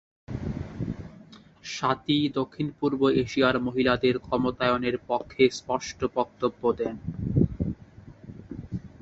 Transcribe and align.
স্বাতী 1.65 2.17
দক্ষিণ 2.29 2.67
পূর্ব 2.79 3.01
এশিয়ার 3.21 3.55
মহিলাদের 3.59 4.15
ক্ষমতায়নের 4.19 4.95
পক্ষে 5.07 5.43
স্পষ্ট 5.51 5.99
বক্তব্য 6.15 6.61
দেন। 6.79 6.95